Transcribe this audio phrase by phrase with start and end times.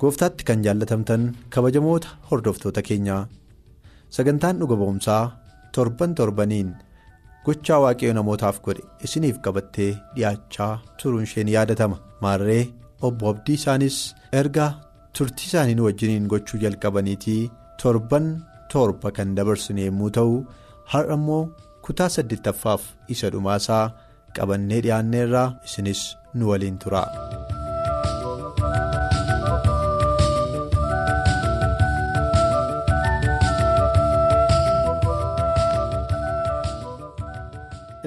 [0.00, 1.22] Gooftaatti kan jaallatamtan
[1.54, 3.22] kabajamoota hordoftoota keenyaa
[4.16, 5.22] sagantaan dhuga ba'umsaa
[5.76, 6.70] torban torbaniin
[7.46, 12.62] gochaa waaqayyo namootaaf godhe isiniif qabattee dhiyaachaa turuun isheen yaadatama maarree
[13.08, 13.98] obbo abdii isaanis
[14.40, 14.66] erga
[15.18, 17.42] turtii isaanii wajjiniin gochuu jalqabaniitii
[17.82, 18.26] torban
[18.72, 20.34] torba kan dabarsine yommuu ta'u
[20.92, 21.42] har'a immoo
[21.86, 22.82] kutaa saddeettaffaaf
[23.16, 23.84] isa dhumaasaa
[24.38, 26.02] qabannee dhiyaanneerraa isinis
[26.34, 27.02] nu waliin tura.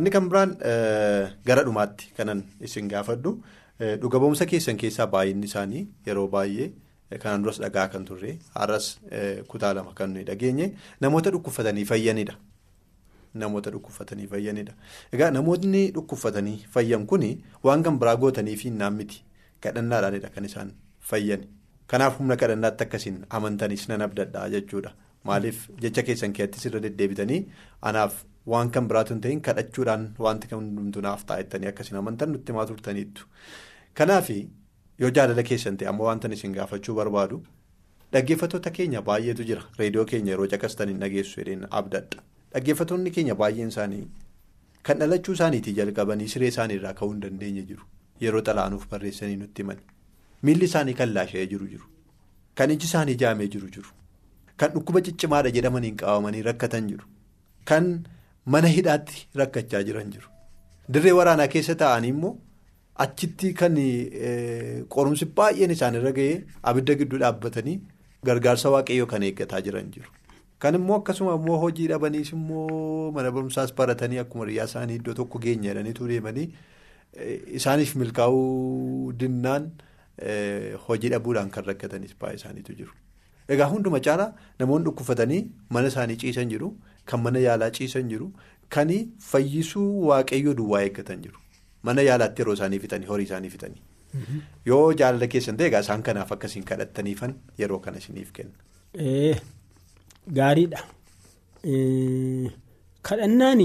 [0.03, 0.55] Inni kan biraan
[1.47, 3.37] gara dhumaatti kanan isin gaafadhu
[4.01, 6.71] dhuga ba'umsa keessan keessaa baay'inni isaanii yeroo baay'ee
[7.23, 8.87] kanaan duras dhagaa kan turre har'as
[9.47, 12.35] kutaa lama kan nuyi dhageenye namoota dhukkubfatanii fayyanidha.
[13.41, 14.73] Namoota dhukkubfatanii fayyanidha.
[15.13, 17.23] Egaa namoonni dhukkubfatanii fayyan kun
[17.63, 19.23] waan kan biraa gootanii fi naan miti
[19.61, 21.45] kadhannaadhaanidha kan isaan fayyan.
[21.87, 24.91] Kanaaf humna kadhannaatti akkasiin amantanis nan abdadhaa jechuudha.
[25.23, 27.41] Maaliif jecha keessan keessatti irra deddeebitanii
[27.81, 28.23] anaaf.
[28.51, 32.65] Waan kan biraatu hin ta'in kadhachuudhaan wanti kan hundumtuu naaf taa'ettanii akkasiin amantan nutti himaa
[32.71, 33.25] turtaniittu.
[33.99, 34.29] Kanaaf
[35.03, 37.39] yoo jaalala keessan ta'e ammoo wanta isin gaafachuu barbaadu
[38.15, 42.19] dhaggeeffattoota keenya baay'eetu jira reediyoo keenya yeroo caqastanii dhageessu jedheen abdadha.
[42.53, 44.03] Dhaggeeffattoonni keenya baay'een isaanii
[44.89, 47.83] kan dhalachuu isaaniitii jalqabanii siree isaaniirraa ka'uu hin dandeenye jiru.
[48.21, 49.79] Yeroo xalaanuuf barreessanii nutti himan.
[50.41, 51.85] Miilli isaanii kan laasha'ee jiru jiru.
[52.55, 53.89] Kan iji isaanii jaamee jiru jiru.
[54.57, 57.07] Kan dhukkuba ciccimaadha jedhamaniin qabamanii rakkatan jiru.
[57.71, 57.87] Kan
[58.45, 60.27] mana hidhaatti rakkachaa jiran jiru.
[60.93, 62.33] Dirree waraanaa keessa taa'anii immoo
[63.05, 63.75] achitti kan
[64.95, 67.77] qorumsi baay'een isaanirra ga'ee abidda gidduu dhaabbatanii
[68.29, 70.09] gargaarsa waaqayyoo kan eeggataa jiran jiru.
[70.59, 75.39] Kan immoo akkasuma immoo hojii dhabaniis immoo mana barumsaas baratanii akkuma hiriyaa isaanii iddoo tokko
[75.45, 76.47] geenya jedhaniitu deemanii
[77.61, 79.71] isaaniif milkaa'uu dinnaan
[80.87, 82.91] hojii dhabuudhaan kan rakkatanis baay'ee isaaniitu jiru.
[83.49, 86.69] Egaa hunduma caalaa namoonni dhukkubfatanii mana isaanii ciisan jiru.
[87.05, 88.27] Kan mana yaalaa ciisan jiru
[88.73, 88.89] kan
[89.29, 91.37] fayyisuu waaqayyoo duwwaa eeggatan jiru
[91.87, 93.81] mana yaalaatti yeroo isaanii fixanii horii isaanii fixanii
[94.69, 98.55] yoo jaalala keessan ta'e egaa isaan kanaaf akkasiin kadhattaniifan yeroo kana isiniif kenna.
[100.37, 100.79] Gaariidha
[103.09, 103.61] kadhannaan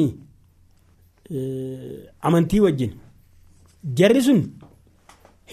[2.30, 2.92] amantii wajjin
[4.02, 4.40] jarri sun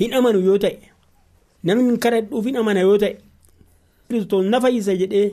[0.01, 0.77] hin amanu yoo ta'e
[1.69, 3.13] namni kadhadhuuf hin amana yoo ta'e
[4.09, 5.27] kiristoos na fayyisa jedhee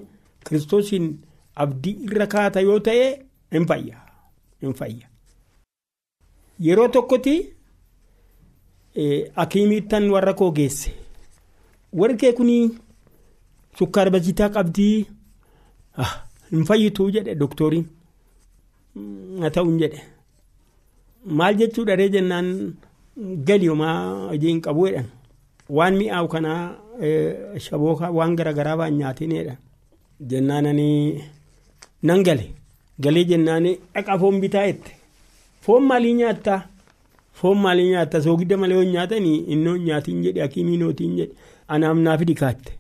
[0.49, 1.07] kiristoosiin.
[1.55, 3.07] Abdii irra kaata yoo ta'e
[3.53, 3.99] hin fayya.
[4.63, 5.07] Hin fayya.
[6.67, 7.35] Yeroo tokkotti
[9.37, 10.93] akiimiittan warra koo geesse.
[11.93, 12.57] Warri kee kuni
[13.79, 15.07] sukkaara bajitaa qabdii?
[16.51, 17.87] Hin fayyituu jedhe doktoriin.
[19.41, 20.01] Haa ta'uun jedhe.
[21.27, 22.49] Maal jechuudha ree jennaan?
[23.47, 25.07] Gali homaa hojii hin qabu jedhan
[25.69, 26.63] waan mi'aawu kanaa
[27.67, 29.57] shabookaa waan garaagaraa ba'an nyaatinedha
[30.31, 31.23] jennaananii.
[32.03, 32.47] nan gale.
[33.01, 33.65] Galee jennaan
[33.95, 34.91] dhaqa foon bitaa jette
[35.65, 36.61] foon maalii nyaattaa
[37.41, 41.35] foon maalii nyaattaa soogidda malee yoo nyaatanii innoo nyaatiin jedhe akiimii nootiin jedhe
[41.77, 42.73] anaaf naaf dikaatte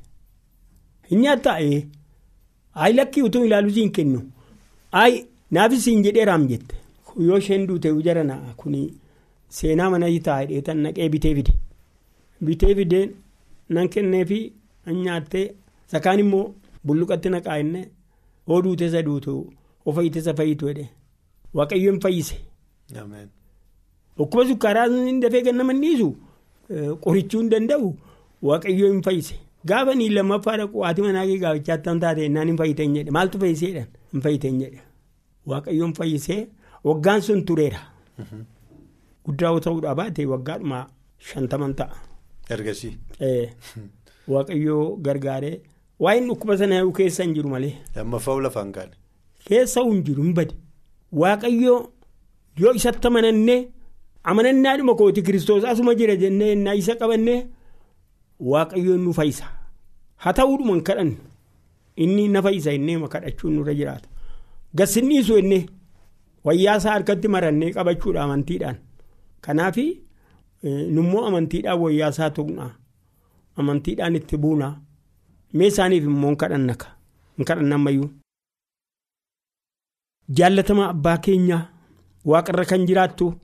[1.10, 1.81] hin nyaattaa ee?
[2.75, 4.20] Ayi lakkii utuu ilaaluu siin kennu.
[5.00, 6.75] Ayi naafis siin jedhee raam jette.
[7.26, 8.81] Yoo isheen duute jara naa kuni
[9.49, 11.52] seenaa mana taa'ee dheetan naqee bitee fide
[12.44, 13.05] bitee fidee
[13.75, 14.41] nan kenneefi
[14.87, 15.47] an nyaattee
[15.93, 16.47] sakaan immoo
[16.87, 17.85] bulluqatti naqaa innee.
[18.49, 19.33] oo duutessa duutu
[19.87, 20.85] of fayyitessa fayyitu jedhe
[21.56, 22.37] waaqayyoon fayyise.
[24.19, 26.09] Dhukkuba sukkaaraa hin dafee kan nama dhiisu
[27.05, 27.89] qorichuu hin danda'u
[28.49, 29.35] waaqayyoon fayyise
[29.73, 33.39] gaafa ni lammaffaa dhaqu haati manaa kee gaafachaa tan taate naan hin fayyitan jedhe maaltu
[33.44, 34.81] fayyiseedhaan hin fayyitan jedhe
[35.53, 36.41] waaqayyoon fayyisee
[36.91, 37.81] waggaan sun tureera.
[39.27, 40.81] Guddaa ta'uudhaa baate waggaadhuma
[41.31, 41.94] shantaman ta'a.
[42.56, 42.93] Ergasii.
[44.28, 45.60] Waaqayyoo gargaaree.
[46.00, 47.75] Waa'een dhukkuba sana keessa hin jiru malee.
[47.96, 48.93] Lammaffaa lafaan kaane.
[49.49, 50.54] Keessa hin jiru hin bade.
[51.22, 51.78] Waaqayyoo
[52.62, 53.60] yoo isatti amanannee
[54.25, 57.40] amanannaadhuma kooti kiristoos asuma jira jennee innaa isa qabannee
[58.52, 59.44] waaqayyoon nu fayyisa.
[60.22, 61.16] Haa ta'uudhuma hin kadhannu
[61.96, 64.08] inni na fayyisa innee kadhachuun nurra jiraata.
[64.76, 65.66] Gassinniisu innee
[66.44, 68.76] wayyaa isaa harkatti marannee qabachuudha amantiidhaan
[69.40, 69.76] Kanaaf
[70.62, 72.70] nummoo amantiidhaan wayyaasaa tuqnaa.
[73.56, 74.81] Amantiidhaan itti buunaa.
[75.53, 76.87] Mee isaaniif immoo hin kadhannaka
[77.37, 78.09] hin kadhannammayyuu.
[80.29, 81.62] Jaallatama abbaa keenyaa.
[82.25, 83.35] Waaqarra kan jiraattu.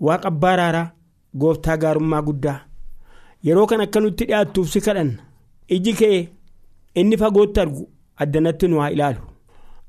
[0.00, 0.92] Waaqa abbaa araaraa
[1.38, 2.58] gooftaa gaarummaa guddaa.
[3.44, 5.22] Yeroo kan akka nutti dhiyaattuuf si kadhanna.
[5.68, 6.28] Iji kee
[6.94, 7.88] inni fagootti argu.
[8.16, 9.20] Addanatti nu haa ilaalu.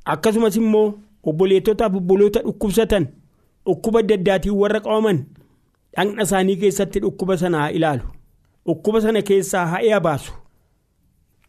[0.06, 0.94] Akkasumas immoo
[1.24, 3.06] obboleettotaaf obboloota dhukkubsatan.
[3.66, 5.26] Dhukkuba adda addaatiin warra qabaman
[5.96, 8.08] dhaqna isaanii keessatti dhukkuba sana haa ilaalu.
[8.68, 10.34] Dhukkuba sana keessaa haa baasu.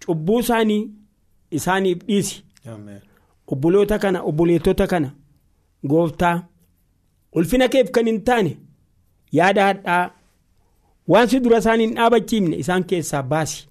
[0.07, 0.91] Cubbuu isaanii
[1.51, 2.45] isaaniif dhiisi.
[3.49, 5.11] Obboloota kana obboleettota kana
[5.87, 6.43] gooftaa
[7.33, 8.57] ulfina keef kan hin taane
[9.33, 10.11] yaada hadhaa
[11.09, 13.69] waan si dura isaan hin dhaabachiifne isaan keessaa baasi.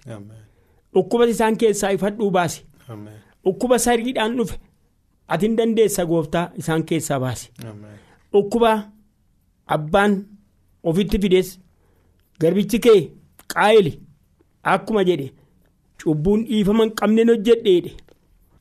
[0.94, 2.66] Dhukkuba isaan keessaa ifadhuu baasi.
[3.44, 4.60] Dhukkuba sariidhaan dhufe
[5.28, 7.52] ati hin dandeessa gooftaa isaan keessaa baasi.
[8.34, 8.72] Dhukkuba
[9.78, 10.26] abbaan
[10.92, 11.50] ofitti fides.
[12.40, 13.02] Garbichi kee
[13.54, 13.94] qaayili
[14.64, 15.32] akkuma jedhe.
[16.04, 17.92] Cubbuun dhiifama hin qabneen hojjedheedhe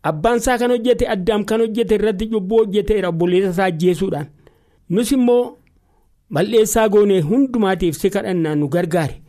[0.09, 4.27] abbaan isaa kan hojjete addaam kan hojjete irratti cubbuu hojjeteera obboleessa isaa ajjeesuudhaan.
[4.91, 5.57] Nus immoo
[6.33, 9.23] balleessaa goonee hundumaatiif si kadhannaa nu gargaare.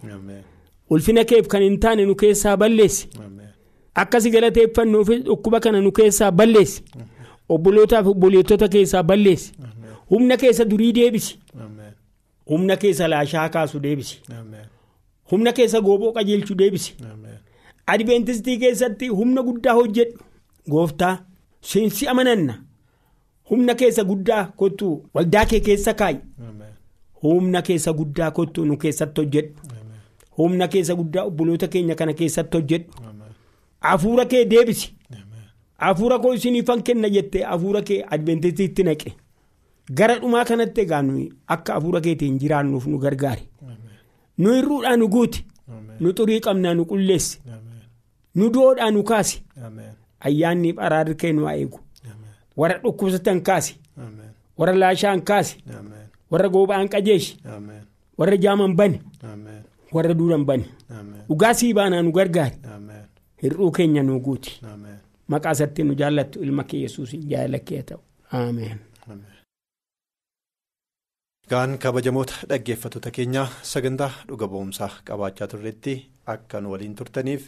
[0.89, 3.07] Ulfina keef kan hin taane nu keessaa balleessi
[4.01, 6.83] akkasi galateeffannuufis dhukkuba kana nu keessaa balleessi
[7.49, 9.53] obbolootaaf obboleettota keessaa balleessi
[10.11, 11.39] humna keessa durii deebisi
[12.49, 14.21] humna keessa laashaa kaasu deebisi.
[15.31, 16.95] Humna keessa gooboo qajeelchu deebisi.
[17.87, 20.19] Adventistii keessatti humna guddaa hojjedhu.
[20.69, 21.17] Gooftaa
[21.61, 22.53] siinsi amananna.
[23.49, 26.17] Humna keessa guddaa kottu waldaa kee keessa kaayi.
[27.23, 29.53] Humna keessa guddaa kottu nu keessatti hojjedhu.
[30.37, 32.91] Humna keessa guddaa obboloota keenya kana keessatti hojjedhu.
[33.79, 34.93] Hafuura kee deebisi.
[35.77, 39.13] Hafuura koo isiniifan kenna jettee hafuura kee adventistiitti naqe
[39.89, 43.43] gara dhumaa kanatti egaa nuyi akka hafuura keetiin jiraannuuf nu gargaare
[44.37, 45.45] nu hir'uudhaan nu guuti.
[45.99, 47.39] Nu xurii qabnaa nu qulleessi
[48.35, 49.43] nu du'oodhaan nu kaasi.
[50.19, 51.79] Ayyaanniif araarri kee nu haa eegu.
[52.57, 53.75] Warra dhukkubsatan kaasi.
[54.57, 55.57] Warra laashaan kaasi.
[56.31, 57.37] Warra gooba'an qajeeshi.
[58.17, 59.01] Warra jaaman bane.
[59.93, 60.65] Warra duudan bane.
[61.29, 62.55] Dhugaa sii baanaa nu gargaare
[63.43, 64.61] hir'uu keenya nu guuti.
[65.27, 67.99] Maqaa isatti nu jaallattu ilma kee yesuus jaalala kee ta'u.
[68.31, 68.77] Ameen.
[71.49, 75.93] Gaan kabajamoota dhaggeeffattoota keenyaa sagantaa dhuga ba'umsaa qabaachaa turretti
[76.33, 77.43] akka nu waliin turtaniif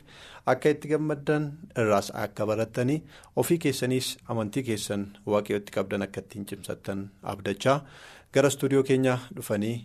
[0.54, 1.48] akka itti gammaddan
[1.82, 3.00] irraas akka barattanii
[3.44, 7.02] ofii keessaniis amantii keessan waaqayyotti qabdan akka ittiin cimsattan
[7.34, 7.78] abdachaa
[8.34, 9.76] gara istuudiyoo keenyaa dhufanii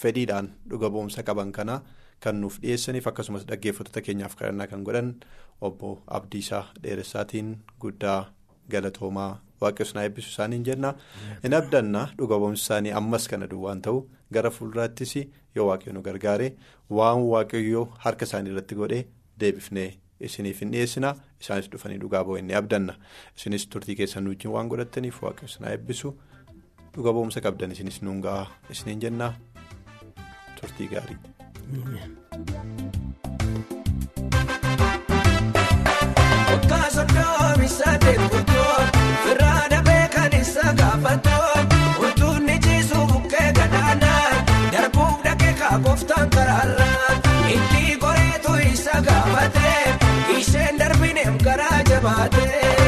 [0.00, 1.80] fedhiidhaan dhuga ba'umsa qaban kana
[2.22, 5.14] kan nuuf dhiyeessaniif akkasumas dhaggeeffattoota keenyaaf kadhannaa kan godhan
[5.60, 8.20] obbo Abdiisaa Dheeressaatiin guddaa
[8.70, 9.32] galatoomaa.
[9.64, 10.94] Waaqayyoon haa eebbisu isaaniin jenna.
[11.42, 15.16] Hin abdanna dhuga ba'umsi isaanii ammas kana duwwaan ta'u gara fuulduraattis
[15.56, 16.48] yoo waaqayyo nu gargaare
[16.98, 19.00] waan waaqayyoo harka isaanii irratti godhe
[19.40, 19.88] deebifnee
[20.20, 21.14] isiniif hin dhiyeessina.
[21.40, 22.94] Isaanis dhufanii dhugaa ba'u inni abdanna.
[23.36, 26.14] Isinis turtii keessan wajjin waan godhattaniif waaqayyoon haa eebbisu.
[26.94, 29.32] Dhuga ba'umsa qabdan isinis nuun gahaa isiniin jenna.
[30.60, 31.18] Turtii gaarii.
[36.62, 38.91] Firaada beekan isa gaafatoo
[47.56, 49.84] Itti goreetu isa gaafatee
[50.38, 52.81] Isheen darbineem garaa jabaatee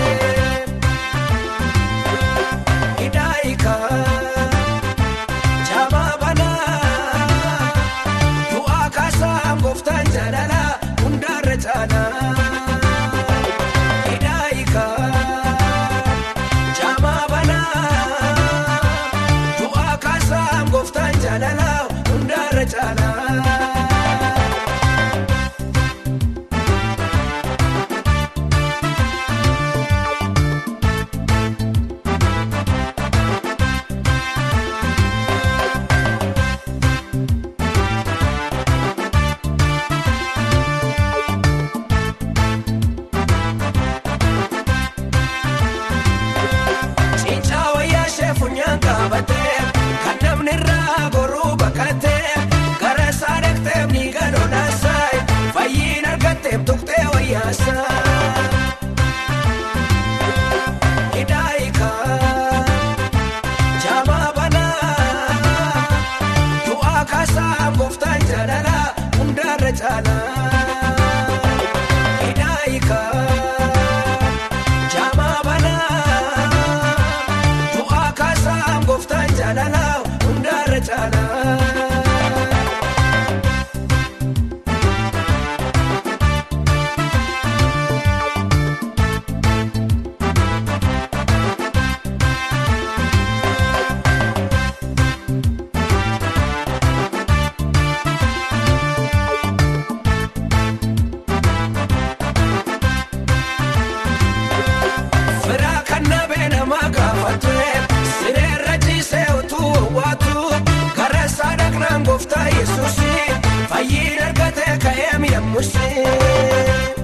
[115.52, 117.03] ka'ee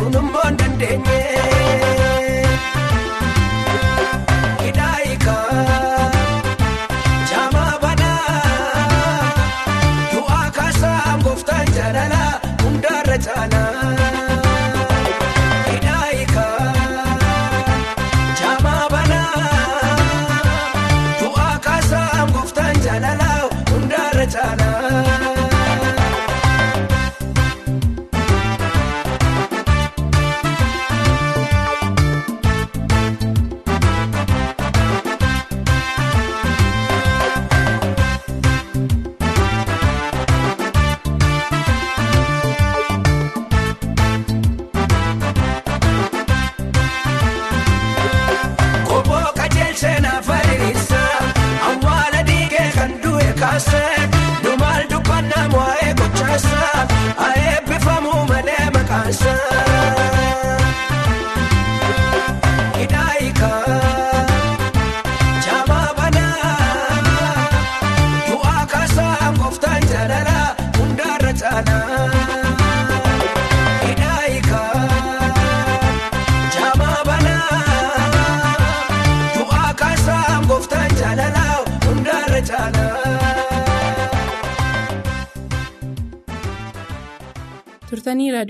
[0.00, 1.19] jechuun immoo dandeenye.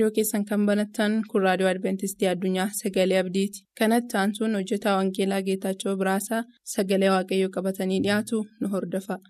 [0.01, 3.65] Raadiyoo keessan kan banattan kun raadiyoo adventistii addunyaa sagalee abdiiti.
[3.81, 6.43] Kanatti aansuun hojjetaa wangeelaa geetaachoo biraasaa
[6.75, 9.21] sagalee waaqayyoo qabatanii dhiyaatu nu hordofa.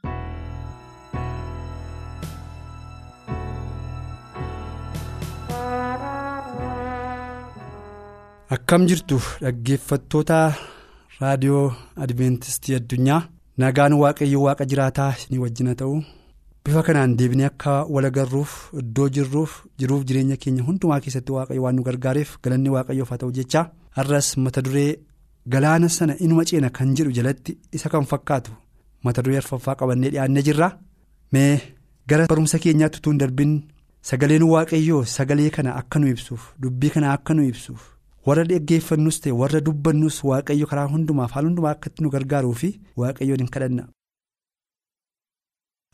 [8.57, 10.39] Akkam jirtu dhaggeeffattoota
[11.21, 11.67] raadiyoo
[12.07, 13.21] adventistii addunyaa?
[13.65, 15.95] Nagaan waaqayyo waaqa jiraataa isinii wajjin haa ta'u
[16.65, 21.77] bifa kanaan deebinee akka wal agarruuf iddoo jirruuf jiruuf jireenya keenya hundumaa keessatti waaqayyo waan
[21.77, 23.63] nu gargaareef galanni waaqayyoof haa ta'u jecha
[23.99, 24.91] har'as mata duree
[25.53, 28.53] galaana sana inuma ceena kan jedhu jalatti isa kan fakkaatu
[29.05, 30.69] mata duree arfaffaa qabannee dhiyaannee jirra
[31.33, 31.55] mee
[32.11, 33.55] gara barumsa keenyaatti utuu hin darbin
[34.11, 37.81] sagaleen waaqayyoo sagalee kana akka nu ibsuuf dubbii kana akka nu ibsuuf.
[38.27, 42.69] warra dhaggeeffannus ta'e warra dubbannus waaqayyo karaa hundumaaf haala hundumaa akkatti nu gargaaruu fi
[43.01, 43.85] waaqayyoon hin kadhanna.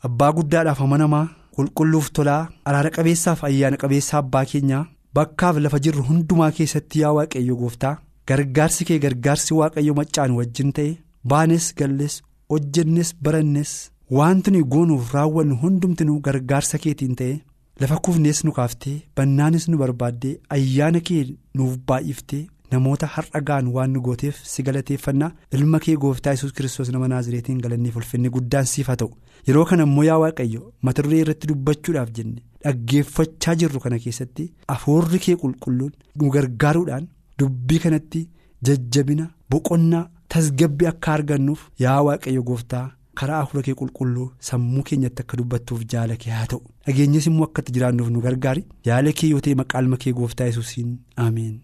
[0.05, 1.27] Abbaa guddaadhaaf amanamaa
[1.57, 4.81] qulqulluuf tolaa araara qabeessaaf ayyaana qabeessaa abbaa keenyaa
[5.19, 7.93] bakkaaf lafa jirru hundumaa keessatti yaa waaqayyo gooftaa
[8.31, 10.91] gargaarsi kee gargaarsi waaqayyo maccaan wajjin ta'e
[11.33, 12.19] baanes galles
[12.53, 13.71] hojjennes barannes
[14.19, 17.33] wanti nuyi goonuuf raawwannu hundumtinuu gargaarsa keetiin ta'e.
[17.81, 21.23] lafa kufnees nu kaaftee bannaanis nu barbaaddee ayyaana kee
[21.57, 26.89] nuuf baay'iftee namoota har'a ga'an waan nu gooteef si galateeffannaa ilma kee gooftaa yesus kiristoos
[26.95, 29.11] nama naazireetiin galanneef ulfinni guddaan siif haa ta'u
[29.47, 35.19] yeroo kana immoo yaa waaqayyo mata duree irratti dubbachuudhaaf jenne dhaggeeffachaa jirru kana keessatti afuurri
[35.27, 37.07] kee qulqulluun nu gargaaruudhaan
[37.39, 38.27] dubbii kanatti
[38.69, 40.05] jajjabina boqonnaa
[40.35, 42.85] tasgabbii akka argannuuf yaa waaqayyo gooftaa.
[43.19, 47.71] karaa afuura kee qulqulluu sammuu keenyatti akka dubbattuuf jaala kee haa ta'u dhageenyis immoo akkatti
[47.77, 50.91] jiraannuuf nu gargaari yaala kee yoo ta'e maqaalma kee gooftaa yesuusiin
[51.25, 51.55] ameen.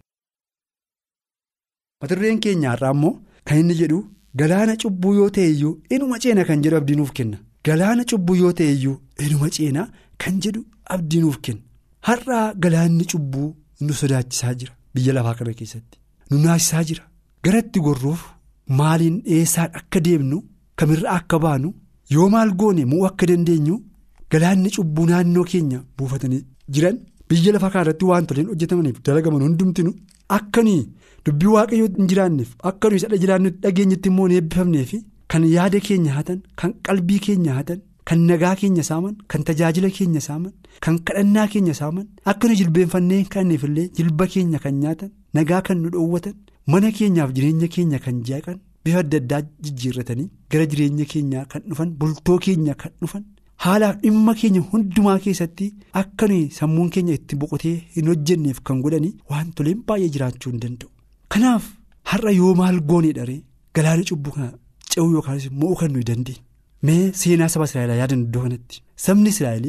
[2.03, 3.13] Mata dureen keenya har'aa immoo
[3.47, 3.99] kan inni jedhu
[4.41, 7.37] galaana cubbuu yoo ta'e iyyuu inuma ceena kan jedhu abdii nuuf kenna.
[7.67, 8.95] Galaana cubbuu yoo ta'e iyyuu
[9.25, 9.81] inuma ceena
[10.21, 10.61] kan jedhu
[10.95, 11.61] abdii nuuf kenna.
[12.07, 13.49] Har'aa galaanni cubbuu
[13.85, 15.97] nu sodaachisaa jira biyya lafaa kana keessatti.
[16.31, 17.03] Nu naasisaa jira.
[17.45, 18.21] Garatti gorruuf
[18.79, 20.37] maaliin dhiyeessaan akka deemnu
[20.79, 21.69] kamirra akka baanu
[22.15, 23.75] yoo maal goone mo'uu akka dandeenyu
[24.31, 26.41] galaanni cubbuu naannoo keenya buufatanii
[26.73, 26.97] jiran
[27.29, 29.91] biyya lafaa kana irratti wantoleen hojjetamaniif dalagaman hundumtinu
[30.37, 30.81] akkanii
[31.27, 34.91] dubbii waaqayyoo hin jiraanneef akka nuyi sadha jiraannutti dhageenyatti immoo hin eebbifamneef
[35.33, 37.79] kan yaada keenya hatan kan qalbii keenya hatan
[38.11, 40.53] kan nagaa keenya saaman kan tajaajila keenya saaman
[40.85, 45.77] kan kadhannaa keenya saaman akka nu jilbeenfannee kanneef illee jilba keenya kan nyaatan nagaa kan
[45.83, 46.35] nu dhoowwatan
[46.73, 51.91] mana keenyaaf jireenya keenya kan jeeqan bifa adda addaa jijjiirratanii gara jireenya keenyaa kan dhufan
[52.01, 53.23] bultoo keenya kan dhufan.
[53.63, 55.65] haalaaf dhimma keenya hundumaa keessatti
[56.01, 60.89] akka nuyi sammuun keenya itti boqotee hin hojjenneef kan godhanii wantoleen baay'ee jiraachuu hin danda'u.
[61.31, 61.63] Kanaaf
[62.11, 63.41] har'a yoo maal goonee dharee
[63.75, 64.49] galaana cubbuu kana
[64.91, 66.41] ce'uu yookaanis mo'uu kan nuyi dandeenye.
[66.85, 69.65] Mee seenaa saba Israa'elaa yaadan iddoo kanatti sabni Israa'el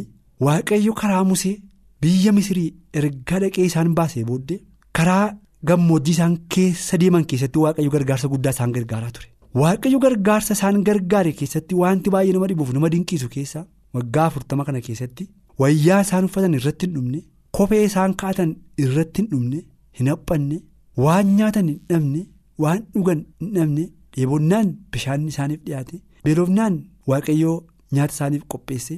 [0.46, 1.56] waaqayyo karaa Musee
[2.02, 4.60] biyya Misirii erga dhaqee isaan baasee booddee
[4.98, 5.26] karaa
[5.68, 9.28] gammoojjii isaan keessa deeman keessatti waaqayyo gargaarsa guddaa isaan gargaaraa ture.
[9.62, 13.64] Waaqayyo gargaarsa isaan gargaare keessatti wanti baay'ee nama dhibuuf nama dinqiisu keessaa
[13.96, 15.28] waggaa afurtama kana keessatti
[15.62, 17.20] wayyaa isaan uffatan irratti hin dhumne
[17.56, 18.50] kophee isaan kaa'atan
[18.84, 19.60] irratti hin dhumne
[19.98, 20.56] hin haphanne
[21.04, 22.22] waan nyaatan hin dhabne
[22.64, 23.84] waan dhugan hin dhabne
[24.16, 26.74] dheebonnaan bishaan isaaniif dhiyaate beelofnaan
[27.12, 27.56] waaqayyoo
[27.98, 28.94] nyaata isaaniif qopheesse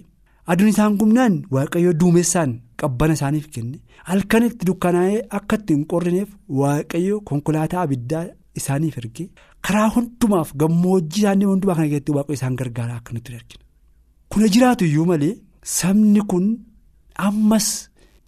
[0.54, 3.78] aduun isaan gumnaan waaqayyoo duumessaan qabbana isaaniif kenne
[4.10, 6.28] halkan itti dukkanaa'ee akka itti hin qorrineef
[6.60, 8.24] waaqayyoo konkolaataa abiddaa
[8.60, 9.24] isaaniif erge.
[9.66, 13.62] karaa hundumaaf gammoojjii isaanii hundumaa kana keessatti waaqayyo isaan gargaaraa akka nutti argina.
[14.30, 15.34] Kuna jiraatu iyyuu malee
[15.78, 16.46] sabni kun
[17.28, 17.68] ammas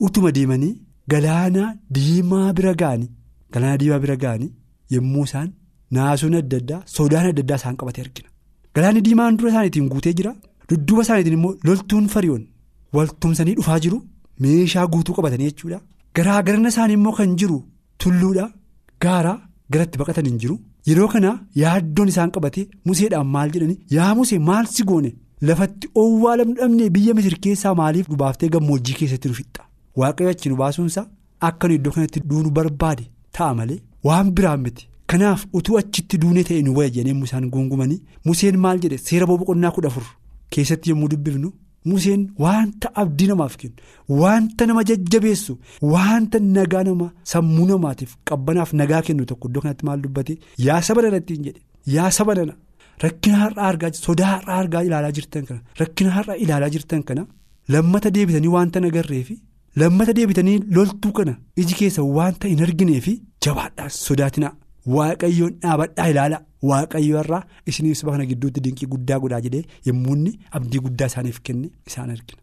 [0.06, 0.74] utuma deemanii
[1.12, 3.10] galaana diimaa bira ga'anii
[3.52, 4.50] galaana diimaa bira ga'anii
[4.94, 5.48] yommuu isaan
[5.96, 8.28] naasuun adda addaa sodaan adda addaa isaan qabatee argina.
[8.74, 10.32] Galaanni diimaan dura isaaniitiin guutee jira
[10.70, 12.44] dudduuba isaaniitiin immoo loltuun fariyoon
[12.96, 13.98] waltumsanii dhufaa jiru
[14.44, 15.80] meeshaa guutuu qabatanii jechuudha.
[16.16, 17.58] Garaa garana isaanii immoo kan jiru
[18.04, 18.46] tulluudha
[19.04, 19.38] gaaraa
[19.72, 20.56] garatti baqatan hin jiru.
[20.88, 21.30] Yeroo kana
[21.62, 25.10] yaaddoon isaan qabate museedhaan maal jedhanii yaa musee maal si goone
[25.48, 29.62] lafatti owwaalamnu dhabnee biyya misir keessaa maaliif nu baaftee gammoojjii keessatti nu fixxa
[30.02, 31.02] waaqayyo achi nu baasuunsa
[31.48, 33.04] akka nu iddoo kanatti duunu barbaade
[33.38, 34.84] ta'a malee waan biraan miti.
[35.10, 38.98] Kanaaf utuu achitti duunee ta'e nu wayya jedhanii isaan gungumanii museen maal jedhe?
[39.06, 40.04] Seera boqonnaa kudha afur.
[40.52, 41.48] Keessatti yommuu dubbifnu
[41.90, 43.76] museen wanta abdii namaaf kennu
[44.22, 45.52] wanta nama jajjabeessu
[45.94, 50.34] wanta nagaa nama sammuu namaatiif qabbanaaf nagaa kennu tokko iddoo kanatti maal dubbate?
[50.66, 51.60] Yaa saba nana ittiin jedhe
[51.96, 52.54] yaa saba nana
[53.04, 57.22] rakkina har'aa argaa sodaa har'aa argaa ilaalaa jirtan kana rakkina har'aa ilaalaa jirtan kana
[57.74, 59.34] lammata deebitanii wanta nagarreefi
[59.80, 63.14] lammata deebitanii loltuu kana iji keessa wanta hin argineefi
[63.46, 64.52] jabaadhaan sodaatinaa
[64.96, 66.38] waaqayyoon dhaabadhaa ilaala.
[66.68, 71.38] Waaqayyo irraa isiniif saba kana gidduutti dinqii guddaa godhaa jedhee yommuu inni abdii guddaa isaaniif
[71.48, 72.40] kenne isaan argina.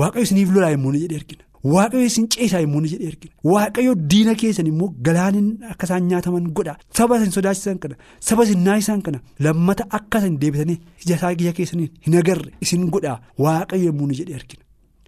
[0.00, 1.44] Waaqayyo isiniif lolaa yommuu inni jedhee argina.
[1.74, 3.34] Waaqayyo isin ceesaa yommuu inni jedhee argina.
[3.52, 6.74] Waaqayyo diina keessan immoo galaaniin akka isaan nyaataman godha.
[6.96, 7.96] Saba isin sodaachisan kana
[8.30, 13.20] saba isin naayisan kana lammata akka isin deebitanii ija isaa keessaniin hin agarre isin godha
[13.46, 14.64] waaqayyo yommuu inni jedhee argina.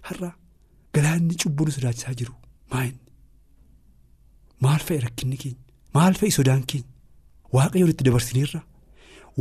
[0.09, 0.29] Har'a
[0.95, 2.33] galaanni cubbuu nu sodaachisaa jiru
[2.71, 2.99] maayini?
[4.63, 5.59] Maal fa'i rakkinni keenya?
[5.95, 6.89] Maal fa'i sodaan keenya?
[7.55, 8.61] Waaqayyo itti dabarsineerra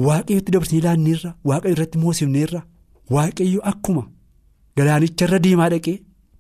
[0.06, 2.60] waaqayyo itti dabarsinee ilaanneerra waaqayyo irratti moosifneerra
[3.16, 4.02] waaqayyo akkuma
[4.78, 5.96] galaanicharra deemaa dhaqee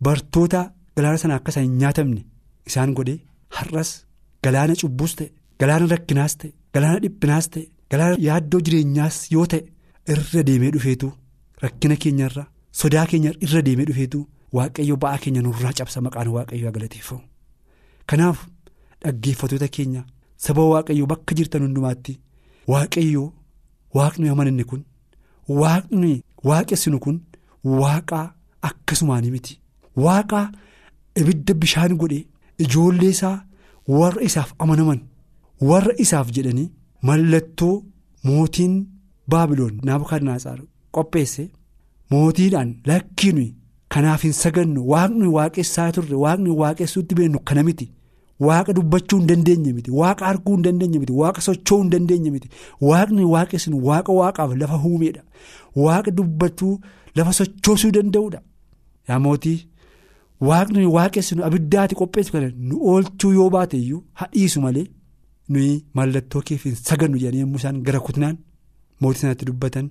[0.06, 0.60] bartoota
[0.96, 2.20] galaana sana akka hin nyaatamne
[2.70, 3.18] isaan godhee
[3.56, 3.90] har'as
[4.44, 5.28] galaana cubbuus ta'e
[5.60, 9.62] galaana rakkinaas ta'e galaana dhiphinaas ta'e galaana yaaddoo jireenyaas yoo ta'e
[10.14, 11.08] irra deemee dhufeetu
[11.64, 12.44] rakkina keenyarra
[12.82, 14.20] sodaa keenya irra deemee dhufeetu
[14.56, 17.22] waaqayyo ba'aa keenya nurraa cabsa maqaan waaqayyo galateeffamu
[18.10, 18.38] kanaaf
[19.02, 20.02] dhaggeeffatoota keenya.
[20.44, 22.12] Saba waaqayyoo bakka jirtan hundumaatti
[22.72, 23.28] waaqayyoo
[23.96, 24.82] waaqni amananne kun
[25.60, 26.12] waaqni
[26.50, 27.16] waaqessinu kun
[27.80, 28.26] waaqaa
[28.68, 29.54] akkasumaan miti
[30.04, 30.46] waaqaa
[31.20, 32.24] ibidda bishaan godhee
[32.64, 33.36] ijoollee isaa
[33.98, 35.00] warra isaaf amanaman
[35.70, 36.68] warra isaaf jedhanii
[37.08, 37.74] mallattoo
[38.28, 38.74] mootiin
[39.34, 40.58] baabiloon naabukadnaatsar
[40.96, 41.44] qopheesse
[42.12, 43.38] mootiidhaan lakkiin
[43.94, 47.86] kanaaf hin sagannu waaqni waaqessaa turre waaqni waaqessuutti beennu kana miti.
[48.46, 52.48] Waaqa dubbachuu hin dandeenye miti waaqa arguu hin dandeenye miti waaqa socho'uu hin dandeenye miti
[52.90, 55.22] waaqni waaqessinu waaqa waaqaaf lafa uumeedha
[55.84, 56.72] waaqa dubbachuu
[57.20, 58.40] lafa sochoosuu danda'uudha.
[59.08, 59.58] Yaa mootii
[60.48, 64.86] waaqni waaqessinu abiddaati qopheessu kana nu oolchuu yoo baate iyyuu hadhiisu malee
[65.52, 68.36] nuyi mallattoo keef hin sagannu jedhanii yommuu isaan gara kutnaan
[69.00, 69.86] mootii sanatti dubbatan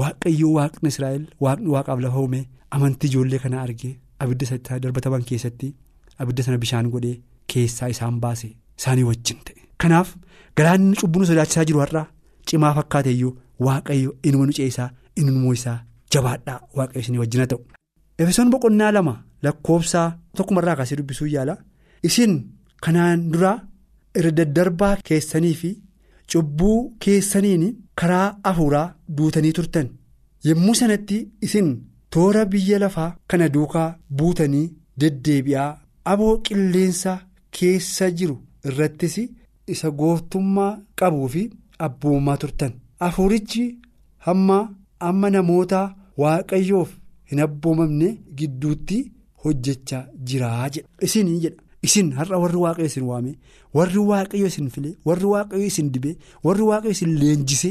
[0.00, 2.40] waaqayyoo waaqni Israa'el waaqni waaqaaf lafa uume
[2.74, 5.74] amantii ijoollee kana argee abidda sana darbataman keessatti
[6.20, 7.16] abidda sana bishaan godhee.
[7.52, 9.60] Keessaa isaan baase isaanii wajjin ta'e.
[9.80, 10.08] Kanaaf
[10.56, 12.06] galaanni cubbuu nu sodaachisaa jiru har'aa
[12.48, 13.32] cimaa fakkaate iyyuu
[13.66, 14.88] waaqayyo inuma nu ceesaa
[15.20, 15.78] inuma isaa
[16.12, 16.58] jabaadhaa.
[16.76, 17.60] Waaqayyo isinii wajjina ta'u.
[18.22, 21.56] Efesoon boqonnaa lama lakkoofsaa tokkumarraa kaasee dubbisuu yaala.
[22.08, 22.32] Isin
[22.84, 23.56] kanaan duraa
[24.18, 25.70] irra daddarbaa keessanii fi
[26.32, 27.64] cubbuu keessaniin
[28.00, 29.88] karaa hafuuraa duutanii turtan.
[30.48, 31.68] Yommuu sanatti isin
[32.12, 34.66] toora biyya lafaa kana duukaa buutanii
[35.00, 35.70] deddeebi'aa
[36.12, 37.12] aboo qilleensa
[37.58, 38.36] keessa jiru
[38.68, 39.16] irrattis
[39.74, 41.42] isa gooftummaa qabuu fi
[41.86, 42.72] abbummaa turtan.
[43.02, 43.64] Hafuurichi
[44.26, 44.58] hamma
[45.08, 45.80] amma namoota
[46.22, 46.90] waaqayyoof
[47.30, 48.98] hin abboomamne gidduutti
[49.44, 50.88] hojjechaa jiraa jedha.
[51.06, 53.32] Isinii jedha isin har'a warri waaqayyo isin waame
[53.78, 56.10] warri waaqayyo isin file warri waaqayyo isin dibe
[56.46, 57.70] warri waaqayyo isin leenjise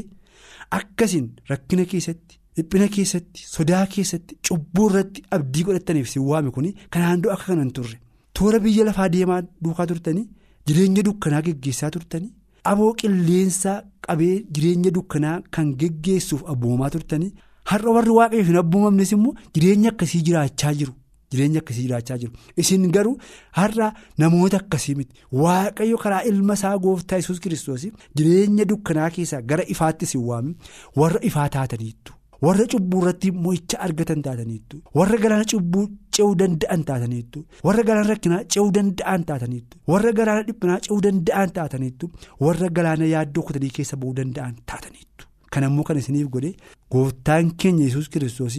[0.78, 7.21] akkasiin rakkina keessatti dhiphina keessatti sodaa keessatti cubbuu irratti abdii godhataniif isin waame kun kanaan
[7.23, 7.97] dura akka kanan turre
[8.39, 10.26] toora biyya lafaa deemaa duukaa turtanii
[10.67, 12.32] jireenya dukkanaa geggeessaa turtanii
[12.71, 17.32] aboo qilleensaa qabee jireenya dukkanaa kan geggeessuuf abboomamaa turtanii
[17.71, 20.93] har'a warri waaqayyo hin abboomamnes immoo jireenya akkasii jiraachaa jiru.
[21.34, 22.34] Jireenya akkasii jiraachaa jiru.
[22.63, 23.17] Isin garuu
[23.60, 23.91] har'a
[24.24, 25.15] namoota akkasii miti.
[25.43, 30.56] Waaqayyo karaa ilma isaa gooftaa yesus kiristoos jireenya dukkanaa keessaa gara ifaatti isin waame
[31.04, 32.13] warra ifaa taataniittu.
[32.46, 34.82] Warra cubbuu irratti mo'icha argatan taataniittu.
[35.00, 35.84] Warra galaana cubbuu
[36.15, 37.39] ce'uu danda'an taataniittu.
[37.67, 39.78] Warra galaana rakkinaa ce'uu danda'an taataniittu.
[39.91, 42.10] Warra galaana dhiphinaa ce'uu danda'an taataniittu.
[42.46, 45.24] Warra galaana yaaddoo kutanii keessa ba'uu danda'an taataniittu.
[45.54, 46.52] Kan ammoo kan isiniif godhe
[46.91, 48.58] gooftaan keenya yesus kiristoos.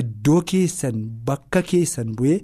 [0.00, 2.38] Iddoo keessan bakka keessan bu'ee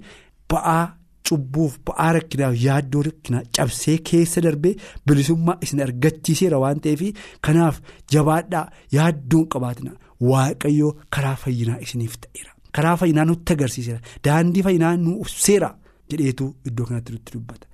[0.51, 0.83] ba'aa
[1.27, 4.75] cubbuuf ba'aa rakkinaaf yaaddoo rakkinaa cabsee keessa darbee
[5.07, 7.01] bilisummaa isin argachiiseera waan ta'eef
[7.45, 7.75] kanaaf
[8.13, 8.65] jabaadhaa
[8.97, 9.91] yaaddoon qabaatina.
[10.29, 12.51] Waaqayyoo karaa fayyinaa isiniif ta'eera.
[12.75, 13.99] Karaa fayyinaa nutti agarsiiseera.
[14.25, 15.69] Daandii fayyinaa nu ibseera
[16.09, 17.65] jedheetu iddoo kanatti nutti dubbata.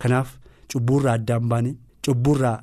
[0.00, 0.28] Kanaaf
[0.72, 1.70] cubbuurraa addaan baane
[2.04, 2.56] cubbuurraa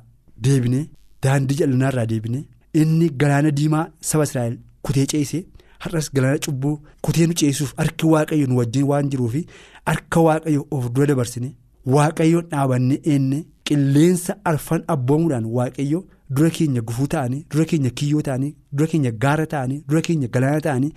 [0.44, 0.80] deebine
[1.22, 2.40] daandii jal'inaarraa deebine
[2.80, 5.42] inni galaana diimaa saba israa'el kutee ceesee.
[5.84, 6.74] Har'as galaana cubbuu
[7.08, 9.46] kutee nu ceessuuf harki waaqayyo nu wajjin waan jiruufi
[9.90, 11.50] harka waaqayyo of dura dabarsine
[11.96, 13.38] waaqayyoon dhaabanne eenne
[13.70, 16.04] qilleensa arfan abboomuudhaan waaqayyo
[16.36, 20.60] dura keenya gufuu ta'anii dura keenya kiyyoo ta'anii dura keenya gaara ta'anii dura keenya galaana
[20.66, 20.92] ta'anii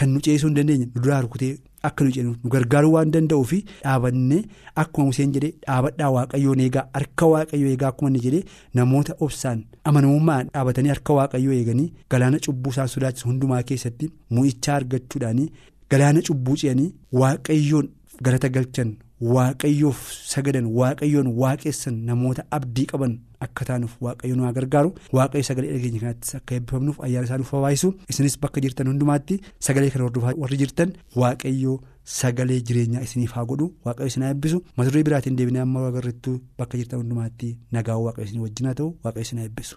[0.00, 1.52] kan nu ceesuu hin dandeenye nu duraa rukutee
[1.88, 4.38] akka nu ceenu nu gargaaruu waan danda'uufi dhaabanne
[4.82, 8.44] akkuma Museen jedhee dhaabadhaa waaqayyoon eegaa harka waaqayyoo eegaa akkuma inni jedhee
[8.80, 15.48] namoota obsaan amanamummaan dhaabatanii harka waaqayyoo eeganii galaana cubbuu isaan sodaachisu hundumaa keessatti mu'ichaa argachuudhaanii
[15.90, 16.90] galaana cubbuu ce'anii
[17.22, 17.88] waaqayyoon
[18.26, 20.00] galata galchan waaqayyoof
[20.32, 23.14] sagadan waaqayyoon waaqessan namoota abdii qaban
[23.46, 27.90] akka taanuuf waaqayyoon waa gargaaru waaqayyo sagalee dhageenya kanattis akka eebbifamnuuf ayyaana isaa nuuf hawaayisu
[28.14, 30.10] isinis bakka jirtan hundumaatti sagalee kana
[30.42, 30.92] warri jirtan.
[31.22, 31.76] Waaqayyoo
[32.18, 33.72] sagalee jireenyaa isiniif haa godhu.
[33.84, 34.62] Waaqayyo isin eebbisu.
[34.76, 38.94] Mata duree biraatiin deebinee amma agarrattu bakka jirtan hundumaatti nagaa waaqayyo isin wajjin haa ta'u.
[39.04, 39.76] Waaqayyo isin eebbisu.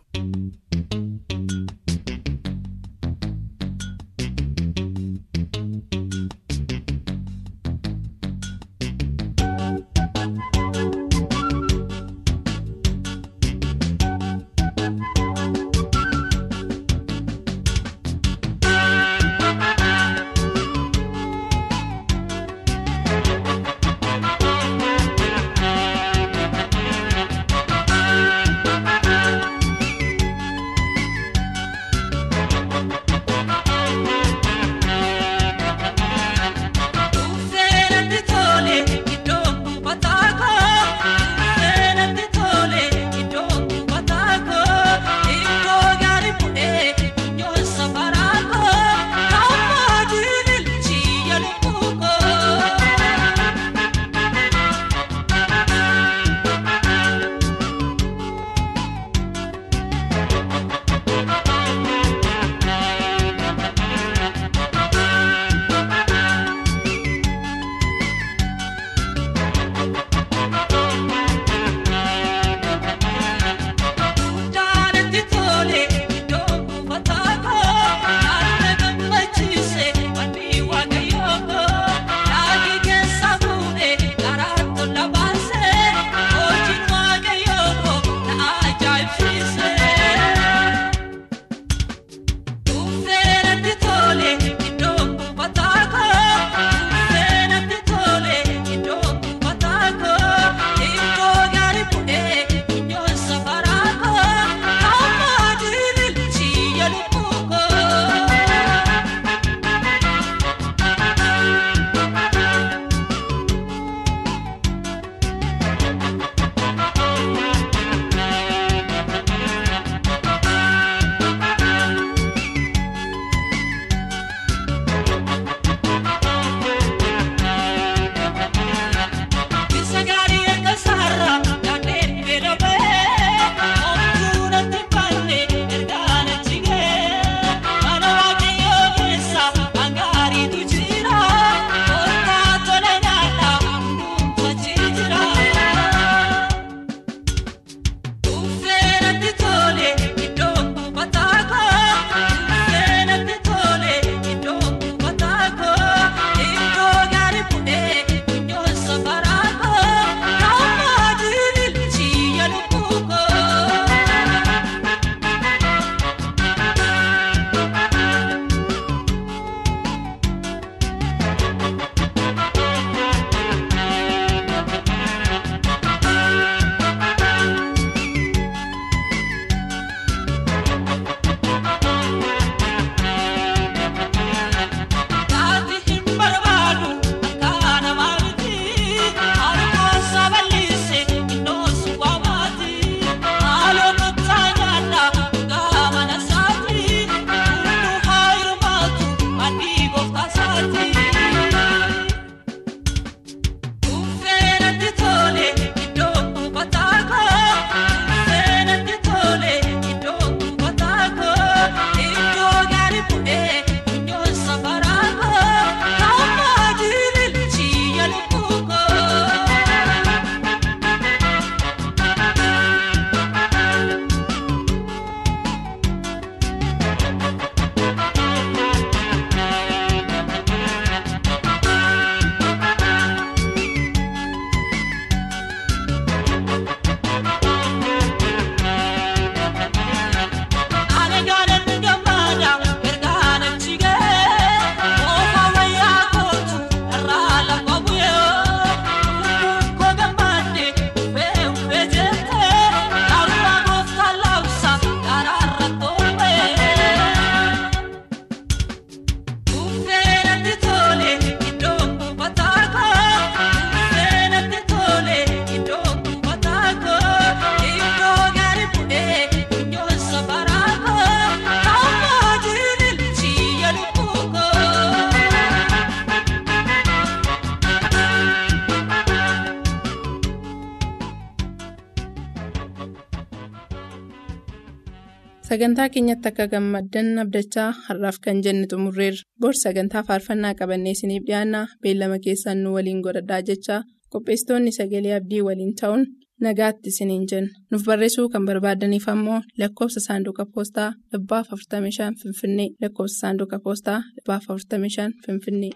[285.62, 289.22] Sagantaa keenyatti akka gammaddan abdachaa har'aaf kan jenne xumurreerra.
[289.42, 291.60] Bor sagantaa faarfannaa qabannee isiniif dhiyaanna.
[291.84, 296.08] Beellama keessaan nu waliin godhadhaa jechaa qopheessitoonni sagalee abdii waliin ta'uun
[296.46, 297.54] nagaatti isiniin jenna.
[297.72, 304.44] Nuuf barreessuu kan barbaadaniif ammoo lakkoofsa saanduqa poostaa dhibbaaf 45 finfinnee lakkoofsa saanduqa poostaa dhibbaaf
[304.50, 305.74] 45 finfinnee.